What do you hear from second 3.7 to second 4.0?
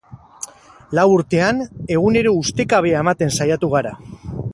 gara.